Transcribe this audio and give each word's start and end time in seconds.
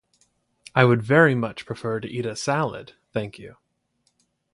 I 0.73 0.83
would 0.83 1.03
very 1.03 1.35
much 1.35 1.67
prefer 1.67 1.99
to 1.99 2.09
eat 2.11 2.25
a 2.25 2.35
salad, 2.35 2.93
thank 3.13 3.37
you. 3.37 3.57